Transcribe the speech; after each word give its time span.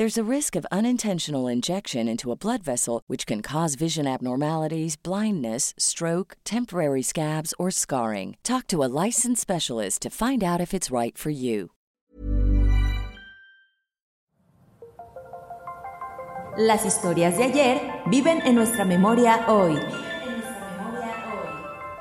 There's 0.00 0.16
a 0.16 0.34
risk 0.36 0.56
of 0.56 0.64
unintentional 0.72 1.46
injection 1.46 2.08
into 2.08 2.32
a 2.32 2.34
blood 2.34 2.62
vessel, 2.62 3.02
which 3.06 3.26
can 3.26 3.42
cause 3.42 3.74
vision 3.74 4.06
abnormalities, 4.06 4.96
blindness, 4.96 5.74
stroke, 5.76 6.38
temporary 6.42 7.02
scabs, 7.02 7.52
or 7.58 7.70
scarring. 7.70 8.38
Talk 8.42 8.66
to 8.68 8.82
a 8.82 8.88
licensed 9.04 9.42
specialist 9.42 10.00
to 10.00 10.08
find 10.08 10.42
out 10.42 10.58
if 10.58 10.72
it's 10.72 10.90
right 10.90 11.18
for 11.18 11.28
you. 11.28 11.72
Las 16.56 16.86
historias 16.86 17.36
de 17.36 17.44
ayer 17.44 18.02
viven 18.06 18.40
en 18.46 18.54
nuestra 18.54 18.86
memoria 18.86 19.44
hoy. 19.48 19.78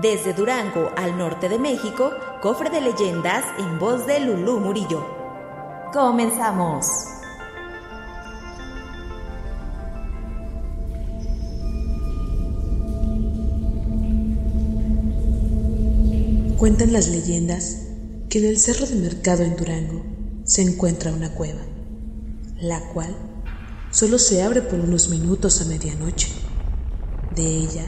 Desde 0.00 0.32
Durango 0.32 0.90
al 0.96 1.18
norte 1.18 1.50
de 1.50 1.58
México, 1.58 2.10
cofre 2.40 2.70
de 2.70 2.80
leyendas 2.80 3.44
en 3.58 3.78
voz 3.78 4.06
de 4.06 4.18
Lulú 4.20 4.60
Murillo. 4.60 5.04
Comenzamos. 5.92 7.11
Cuentan 16.62 16.92
las 16.92 17.08
leyendas 17.08 17.78
que 18.28 18.38
en 18.38 18.44
el 18.44 18.56
Cerro 18.56 18.86
de 18.86 18.94
Mercado 18.94 19.42
en 19.42 19.56
Durango 19.56 20.04
se 20.44 20.62
encuentra 20.62 21.12
una 21.12 21.34
cueva, 21.34 21.58
la 22.60 22.92
cual 22.92 23.16
solo 23.90 24.16
se 24.20 24.42
abre 24.42 24.62
por 24.62 24.78
unos 24.78 25.08
minutos 25.08 25.60
a 25.60 25.64
medianoche. 25.64 26.28
De 27.32 27.42
ella 27.42 27.84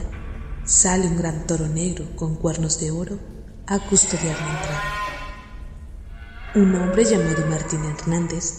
sale 0.65 1.07
un 1.07 1.15
gran 1.15 1.47
toro 1.47 1.69
negro 1.69 2.17
con 2.17 2.35
cuernos 2.35 2.81
de 2.81 2.91
oro 2.91 3.17
a 3.65 3.79
custodiar 3.79 4.37
la 4.41 4.59
entrada. 4.59 4.83
Un 6.55 6.75
hombre 6.75 7.05
llamado 7.05 7.47
Martín 7.47 7.79
Hernández 7.85 8.55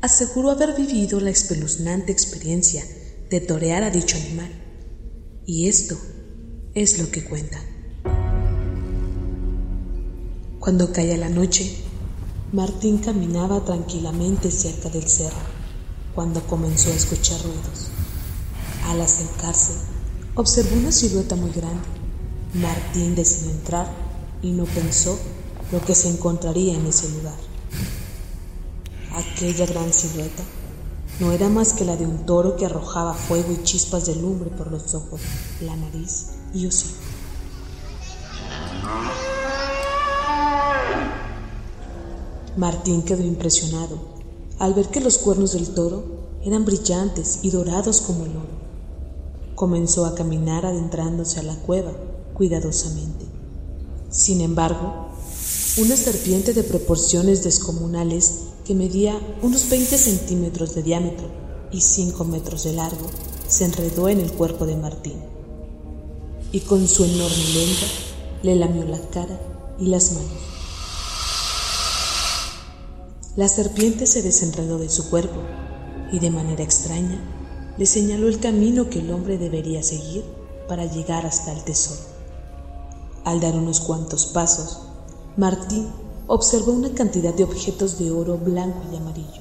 aseguró 0.00 0.50
haber 0.50 0.74
vivido 0.74 1.20
la 1.20 1.30
espeluznante 1.30 2.10
experiencia 2.10 2.84
de 3.30 3.40
torear 3.40 3.84
a 3.84 3.90
dicho 3.90 4.16
animal, 4.16 4.50
y 5.46 5.68
esto 5.68 5.96
es 6.74 6.98
lo 6.98 7.12
que 7.12 7.22
cuenta. 7.22 7.60
Cuando 10.62 10.92
caía 10.92 11.16
la 11.16 11.28
noche, 11.28 11.74
Martín 12.52 12.98
caminaba 12.98 13.64
tranquilamente 13.64 14.48
cerca 14.52 14.88
del 14.90 15.08
cerro 15.08 15.42
cuando 16.14 16.40
comenzó 16.46 16.90
a 16.90 16.94
escuchar 16.94 17.42
ruidos. 17.42 17.88
Al 18.86 19.00
acercarse, 19.00 19.72
observó 20.36 20.76
una 20.76 20.92
silueta 20.92 21.34
muy 21.34 21.50
grande. 21.50 21.82
Martín 22.54 23.16
decidió 23.16 23.50
entrar 23.50 23.92
y 24.40 24.52
no 24.52 24.64
pensó 24.66 25.18
lo 25.72 25.84
que 25.84 25.96
se 25.96 26.10
encontraría 26.10 26.74
en 26.74 26.86
ese 26.86 27.08
lugar. 27.08 27.38
Aquella 29.16 29.66
gran 29.66 29.92
silueta 29.92 30.44
no 31.18 31.32
era 31.32 31.48
más 31.48 31.72
que 31.72 31.84
la 31.84 31.96
de 31.96 32.06
un 32.06 32.24
toro 32.24 32.54
que 32.54 32.66
arrojaba 32.66 33.14
fuego 33.14 33.52
y 33.52 33.64
chispas 33.64 34.06
de 34.06 34.14
lumbre 34.14 34.50
por 34.50 34.70
los 34.70 34.94
ojos, 34.94 35.22
la 35.60 35.74
nariz 35.74 36.26
y 36.54 36.68
hocico. 36.68 37.02
Martín 42.56 43.02
quedó 43.02 43.22
impresionado 43.22 43.96
al 44.58 44.74
ver 44.74 44.88
que 44.88 45.00
los 45.00 45.18
cuernos 45.18 45.52
del 45.52 45.68
toro 45.68 46.04
eran 46.44 46.64
brillantes 46.64 47.40
y 47.42 47.50
dorados 47.50 48.00
como 48.00 48.24
el 48.24 48.32
oro. 48.32 48.62
Comenzó 49.54 50.06
a 50.06 50.14
caminar 50.14 50.66
adentrándose 50.66 51.40
a 51.40 51.44
la 51.44 51.56
cueva 51.56 51.92
cuidadosamente. 52.34 53.24
Sin 54.10 54.40
embargo, 54.40 55.08
una 55.78 55.96
serpiente 55.96 56.52
de 56.52 56.62
proporciones 56.62 57.42
descomunales 57.42 58.40
que 58.64 58.74
medía 58.74 59.18
unos 59.42 59.68
20 59.70 59.96
centímetros 59.96 60.74
de 60.74 60.82
diámetro 60.82 61.28
y 61.70 61.80
5 61.80 62.24
metros 62.24 62.64
de 62.64 62.74
largo 62.74 63.06
se 63.48 63.64
enredó 63.64 64.08
en 64.08 64.20
el 64.20 64.32
cuerpo 64.32 64.66
de 64.66 64.76
Martín 64.76 65.32
y 66.52 66.60
con 66.60 66.86
su 66.86 67.04
enorme 67.04 67.44
lengua 67.54 67.88
le 68.42 68.56
lamió 68.56 68.84
la 68.84 69.00
cara 69.08 69.40
y 69.78 69.86
las 69.86 70.12
manos. 70.12 70.61
La 73.34 73.48
serpiente 73.48 74.06
se 74.06 74.20
desenredó 74.20 74.76
de 74.76 74.90
su 74.90 75.08
cuerpo 75.08 75.40
y 76.12 76.18
de 76.18 76.30
manera 76.30 76.62
extraña 76.62 77.18
le 77.78 77.86
señaló 77.86 78.28
el 78.28 78.40
camino 78.40 78.90
que 78.90 78.98
el 78.98 79.10
hombre 79.10 79.38
debería 79.38 79.82
seguir 79.82 80.22
para 80.68 80.84
llegar 80.84 81.24
hasta 81.24 81.50
el 81.50 81.64
tesoro. 81.64 82.02
Al 83.24 83.40
dar 83.40 83.54
unos 83.54 83.80
cuantos 83.80 84.26
pasos, 84.26 84.80
Martín 85.38 85.88
observó 86.26 86.72
una 86.72 86.92
cantidad 86.92 87.32
de 87.32 87.44
objetos 87.44 87.98
de 87.98 88.10
oro 88.10 88.36
blanco 88.36 88.82
y 88.92 88.96
amarillo, 88.96 89.40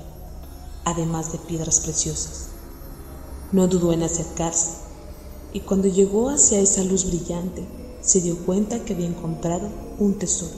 además 0.85 1.33
de 1.33 1.39
piedras 1.39 1.81
preciosas. 1.81 2.47
No 3.51 3.67
dudó 3.67 3.91
en 3.91 4.03
acercarse 4.03 4.69
y 5.51 5.59
cuando 5.59 5.89
llegó 5.89 6.29
hacia 6.29 6.61
esa 6.61 6.81
luz 6.85 7.07
brillante 7.07 7.67
se 7.99 8.21
dio 8.21 8.37
cuenta 8.45 8.85
que 8.85 8.93
había 8.93 9.07
encontrado 9.07 9.67
un 9.99 10.17
tesoro. 10.17 10.55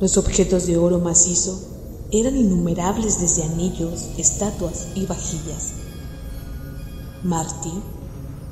Los 0.00 0.16
objetos 0.16 0.66
de 0.66 0.78
oro 0.78 1.00
macizo 1.00 1.73
eran 2.20 2.36
innumerables 2.36 3.20
desde 3.20 3.42
anillos, 3.42 4.10
estatuas 4.18 4.86
y 4.94 5.04
vajillas. 5.06 5.72
Martín 7.24 7.82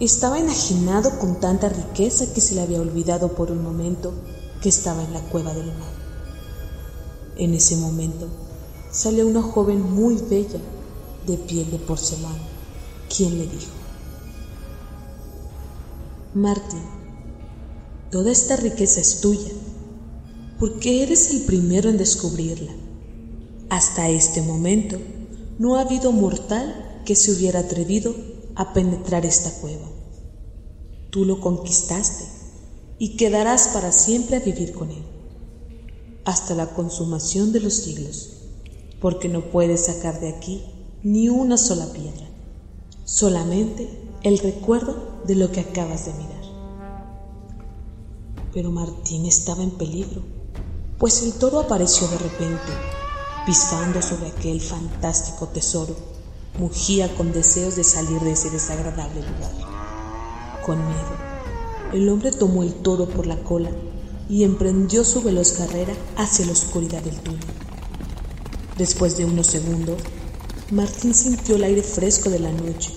estaba 0.01 0.39
enajenado 0.39 1.19
con 1.21 1.39
tanta 1.39 1.69
riqueza 1.69 2.33
que 2.33 2.41
se 2.41 2.57
le 2.57 2.63
había 2.63 2.81
olvidado 2.81 3.37
por 3.37 3.53
un 3.53 3.63
momento 3.63 4.13
que 4.61 4.69
estaba 4.69 5.05
en 5.05 5.13
la 5.13 5.21
cueva 5.21 5.55
del 5.55 5.67
mar. 5.67 5.93
En 7.37 7.55
ese 7.55 7.77
momento 7.77 8.27
salió 8.91 9.27
una 9.27 9.43
joven 9.43 9.81
muy 9.81 10.17
bella 10.17 10.59
de 11.27 11.37
piel 11.37 11.71
de 11.71 11.79
porcelana, 11.79 12.43
quien 13.15 13.39
le 13.39 13.47
dijo, 13.47 13.71
Martín, 16.35 16.83
toda 18.11 18.33
esta 18.33 18.57
riqueza 18.57 19.01
es 19.01 19.21
tuya, 19.21 19.53
porque 20.59 21.03
eres 21.03 21.31
el 21.31 21.43
primero 21.43 21.91
en 21.91 21.99
descubrirla. 21.99 22.73
Hasta 23.73 24.11
este 24.11 24.43
momento 24.43 24.99
no 25.59 25.77
ha 25.77 25.81
habido 25.81 26.13
mortal 26.13 27.01
que 27.07 27.17
se 27.17 27.33
hubiera 27.33 27.61
atrevido 27.61 28.15
a 28.55 28.75
penetrar 28.75 29.25
esta 29.25 29.51
cueva. 29.63 29.89
Tú 31.09 31.25
lo 31.25 31.41
conquistaste 31.41 32.27
y 32.99 33.17
quedarás 33.17 33.69
para 33.69 33.91
siempre 33.91 34.37
a 34.37 34.41
vivir 34.41 34.75
con 34.75 34.91
él, 34.91 35.03
hasta 36.27 36.55
la 36.55 36.75
consumación 36.75 37.51
de 37.53 37.61
los 37.61 37.73
siglos, 37.73 38.43
porque 39.01 39.31
no 39.31 39.51
puedes 39.51 39.87
sacar 39.87 40.21
de 40.21 40.29
aquí 40.29 40.63
ni 41.03 41.31
una 41.31 41.57
sola 41.57 41.87
piedra, 41.95 42.29
solamente 43.07 43.89
el 44.23 44.39
recuerdo 44.39 45.23
de 45.27 45.35
lo 45.35 45.51
que 45.51 45.61
acabas 45.61 46.05
de 46.05 46.13
mirar. 46.13 46.45
Pero 48.53 48.71
Martín 48.71 49.25
estaba 49.25 49.63
en 49.63 49.71
peligro, 49.71 50.21
pues 50.99 51.23
el 51.23 51.33
toro 51.33 51.59
apareció 51.59 52.07
de 52.09 52.19
repente 52.19 52.71
pisando 53.47 54.01
sobre 54.03 54.29
aquel 54.29 54.61
fantástico 54.61 55.49
tesoro, 55.49 55.97
mugía 56.59 57.13
con 57.15 57.33
deseos 57.33 57.77
de 57.77 57.85
salir 57.85 58.21
de 58.21 58.33
ese 58.33 58.51
desagradable 58.51 59.21
lugar. 59.21 60.63
Con 60.65 60.79
miedo, 60.87 61.17
el 61.93 62.09
hombre 62.09 62.31
tomó 62.31 62.63
el 62.63 62.73
toro 62.75 63.09
por 63.09 63.27
la 63.27 63.43
cola 63.43 63.71
y 64.29 64.45
emprendió 64.45 65.05
su 65.05 65.23
veloz 65.23 65.53
carrera 65.53 65.93
hacia 66.17 66.47
la 66.47 66.53
oscuridad 66.53 67.03
del 67.03 67.19
túnel. 67.21 67.41
Después 68.79 69.17
de 69.17 69.25
unos 69.25 69.49
segundos, 69.49 70.01
Martín 70.71 71.13
sintió 71.13 71.57
el 71.57 71.65
aire 71.65 71.83
fresco 71.83 72.31
de 72.31 72.39
la 72.39 72.53
noche 72.53 72.93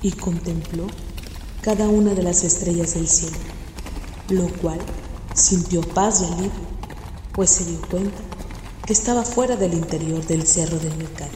y 0.00 0.10
contempló 0.12 0.86
cada 1.60 1.88
una 1.88 2.14
de 2.14 2.22
las 2.22 2.42
estrellas 2.42 2.94
del 2.94 3.08
cielo, 3.08 3.36
lo 4.30 4.48
cual 4.60 4.80
sintió 5.34 5.82
paz 5.82 6.22
y 6.22 6.32
alivio, 6.32 6.50
pues 7.32 7.50
se 7.50 7.64
dio 7.64 7.80
cuenta 7.88 8.31
que 8.86 8.92
estaba 8.92 9.22
fuera 9.22 9.56
del 9.56 9.74
interior 9.74 10.26
del 10.26 10.46
cerro 10.46 10.78
del 10.78 10.96
mercado. 10.96 11.30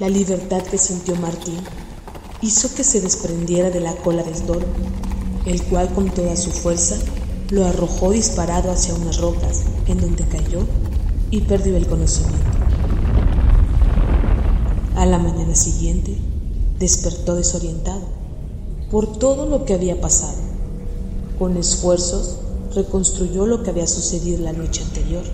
La 0.00 0.08
libertad 0.08 0.62
que 0.62 0.78
sintió 0.78 1.14
Martín 1.16 1.60
hizo 2.42 2.74
que 2.74 2.82
se 2.82 3.00
desprendiera 3.00 3.70
de 3.70 3.80
la 3.80 3.94
cola 3.94 4.24
del 4.24 4.42
toro, 4.42 4.66
el 5.46 5.62
cual 5.64 5.92
con 5.94 6.10
toda 6.10 6.36
su 6.36 6.50
fuerza 6.50 6.96
lo 7.50 7.64
arrojó 7.64 8.10
disparado 8.10 8.72
hacia 8.72 8.94
unas 8.94 9.18
rocas, 9.18 9.62
en 9.86 10.00
donde 10.00 10.26
cayó 10.26 10.66
y 11.30 11.42
perdió 11.42 11.76
el 11.76 11.86
conocimiento. 11.86 12.38
A 14.96 15.06
la 15.06 15.18
mañana 15.18 15.54
siguiente, 15.54 16.18
despertó 16.78 17.36
desorientado 17.36 18.02
por 18.90 19.18
todo 19.18 19.46
lo 19.46 19.64
que 19.64 19.74
había 19.74 20.00
pasado. 20.00 20.38
Con 21.38 21.56
esfuerzos, 21.56 22.38
reconstruyó 22.74 23.46
lo 23.46 23.62
que 23.62 23.70
había 23.70 23.86
sucedido 23.86 24.42
la 24.44 24.52
noche 24.52 24.82
anterior. 24.82 25.24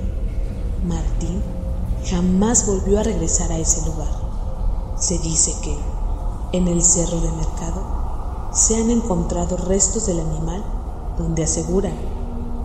Martín 0.87 1.43
jamás 2.09 2.67
volvió 2.67 3.01
a 3.01 3.03
regresar 3.03 3.53
a 3.53 3.59
ese 3.59 3.87
lugar. 3.87 4.11
Se 4.99 5.19
dice 5.19 5.55
que 5.63 5.77
en 6.57 6.69
el 6.69 6.83
cerro 6.83 7.21
de 7.21 7.31
mercado 7.33 8.51
se 8.53 8.77
han 8.77 8.91
encontrado 8.91 9.57
restos 9.57 10.07
del 10.07 10.21
animal 10.21 10.65
donde 11.17 11.45
aseguran 11.45 11.95